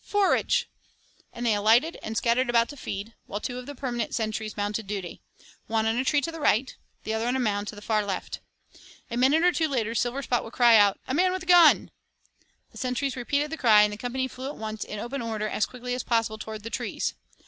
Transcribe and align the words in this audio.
'Forage!' 0.03 0.67
and 1.31 1.45
they 1.45 1.53
alighted 1.53 1.95
and 2.01 2.17
scattered 2.17 2.49
about 2.49 2.67
to 2.69 2.75
feed, 2.75 3.13
while 3.27 3.39
two 3.39 3.59
of 3.59 3.67
the 3.67 3.75
permanent 3.75 4.15
sentries 4.15 4.57
mounted 4.57 4.87
duty 4.87 5.21
one 5.67 5.85
on 5.85 5.95
a 5.95 6.03
tree 6.03 6.21
to 6.21 6.31
the 6.31 6.39
right, 6.39 6.75
the 7.03 7.13
other 7.13 7.27
on 7.27 7.35
a 7.35 7.39
mound 7.39 7.67
to 7.67 7.75
the 7.75 7.83
far 7.83 8.03
left. 8.03 8.39
A 9.11 9.15
minute 9.17 9.43
or 9.43 9.51
two 9.51 9.67
later 9.67 9.91
Silverspot 9.93 10.43
would 10.43 10.53
cry 10.53 10.75
out, 10.75 10.99
'A 11.07 11.13
man 11.13 11.31
with 11.31 11.43
a 11.43 11.45
gun!' 11.45 11.91
The 12.71 12.79
sentries 12.79 13.15
repeated 13.15 13.51
the 13.51 13.57
cry 13.57 13.83
and 13.83 13.93
the 13.93 13.97
company 13.97 14.27
flew 14.27 14.47
at 14.47 14.57
once 14.57 14.83
in 14.83 14.97
open 14.97 15.21
order 15.21 15.47
as 15.47 15.67
quickly 15.67 15.93
as 15.93 16.01
possible 16.01 16.39
toward 16.39 16.63
the 16.63 16.71
trees. 16.71 17.13